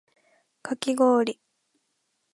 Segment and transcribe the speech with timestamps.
[0.63, 1.39] かき氷